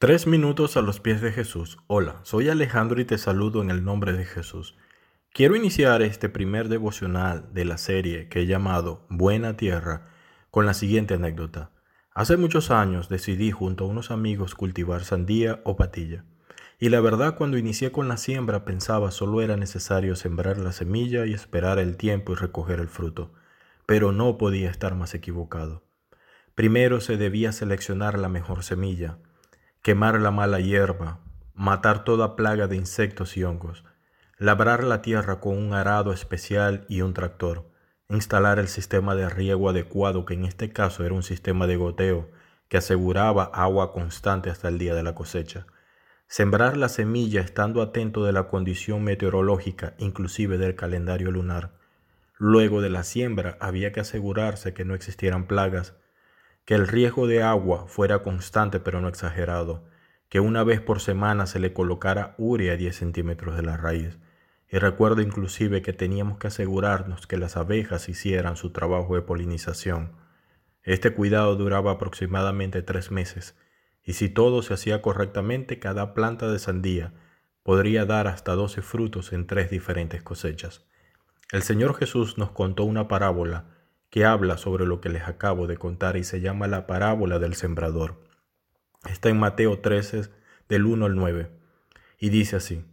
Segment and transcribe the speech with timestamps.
[0.00, 1.76] Tres minutos a los pies de Jesús.
[1.86, 4.74] Hola, soy Alejandro y te saludo en el nombre de Jesús.
[5.30, 10.08] Quiero iniciar este primer devocional de la serie que he llamado Buena Tierra
[10.50, 11.72] con la siguiente anécdota.
[12.14, 16.24] Hace muchos años decidí junto a unos amigos cultivar sandía o patilla.
[16.78, 21.26] Y la verdad cuando inicié con la siembra pensaba solo era necesario sembrar la semilla
[21.26, 23.34] y esperar el tiempo y recoger el fruto.
[23.84, 25.84] Pero no podía estar más equivocado.
[26.54, 29.18] Primero se debía seleccionar la mejor semilla
[29.82, 31.20] quemar la mala hierba,
[31.54, 33.84] matar toda plaga de insectos y hongos,
[34.36, 37.70] labrar la tierra con un arado especial y un tractor,
[38.10, 42.28] instalar el sistema de riego adecuado, que en este caso era un sistema de goteo
[42.68, 45.66] que aseguraba agua constante hasta el día de la cosecha,
[46.28, 51.72] sembrar la semilla estando atento de la condición meteorológica, inclusive del calendario lunar.
[52.36, 55.94] Luego de la siembra había que asegurarse que no existieran plagas,
[56.64, 59.84] que el riesgo de agua fuera constante pero no exagerado,
[60.28, 64.18] que una vez por semana se le colocara urea a 10 centímetros de la raíz.
[64.68, 70.12] Y recuerdo inclusive que teníamos que asegurarnos que las abejas hicieran su trabajo de polinización.
[70.84, 73.56] Este cuidado duraba aproximadamente tres meses,
[74.04, 77.12] y si todo se hacía correctamente, cada planta de sandía
[77.64, 80.86] podría dar hasta 12 frutos en tres diferentes cosechas.
[81.52, 83.79] El Señor Jesús nos contó una parábola
[84.10, 87.54] que habla sobre lo que les acabo de contar y se llama la parábola del
[87.54, 88.20] sembrador.
[89.08, 90.28] Está en Mateo 13,
[90.68, 91.50] del 1 al 9,
[92.18, 92.84] y dice así,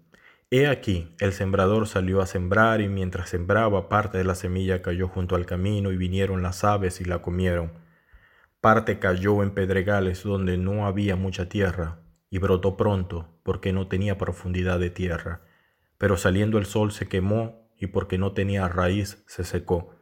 [0.49, 5.09] He aquí, el sembrador salió a sembrar y mientras sembraba parte de la semilla cayó
[5.09, 7.73] junto al camino y vinieron las aves y la comieron.
[8.61, 14.17] Parte cayó en pedregales donde no había mucha tierra y brotó pronto porque no tenía
[14.17, 15.41] profundidad de tierra.
[15.97, 19.96] Pero saliendo el sol se quemó y porque no tenía raíz se secó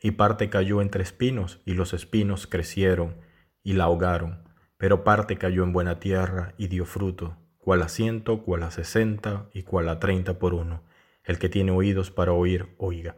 [0.00, 3.16] y parte cayó entre espinos, y los espinos crecieron
[3.62, 4.44] y la ahogaron,
[4.76, 9.48] pero parte cayó en buena tierra y dio fruto, cual a ciento, cual a sesenta
[9.52, 10.82] y cual a treinta por uno.
[11.24, 13.16] El que tiene oídos para oír, oiga.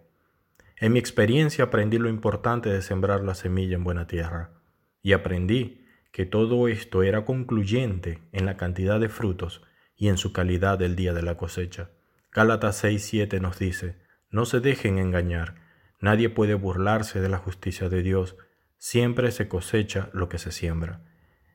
[0.77, 4.50] En mi experiencia aprendí lo importante de sembrar la semilla en buena tierra,
[5.03, 9.62] y aprendí que todo esto era concluyente en la cantidad de frutos
[9.97, 11.91] y en su calidad el día de la cosecha.
[12.32, 13.97] Gálatas 6:7 nos dice,
[14.31, 15.56] no se dejen engañar,
[16.00, 18.37] Nadie puede burlarse de la justicia de Dios,
[18.78, 21.05] siempre se cosecha lo que se siembra.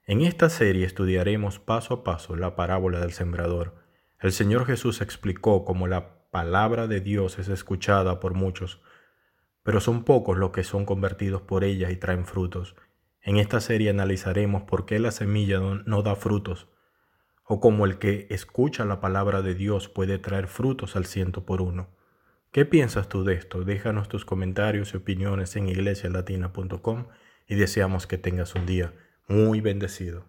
[0.05, 3.75] En esta serie estudiaremos paso a paso la parábola del sembrador.
[4.19, 8.81] El Señor Jesús explicó cómo la palabra de Dios es escuchada por muchos,
[9.63, 12.75] pero son pocos los que son convertidos por ella y traen frutos.
[13.21, 16.67] En esta serie analizaremos por qué la semilla no da frutos,
[17.43, 21.63] o cómo el que escucha la palabra de Dios puede traer frutos al ciento por
[21.63, 21.89] uno.
[22.55, 23.65] ¿Qué piensas tú de esto?
[23.65, 27.07] Déjanos tus comentarios y opiniones en iglesialatina.com
[27.49, 28.93] y deseamos que tengas un día
[29.27, 30.23] muy bendecido.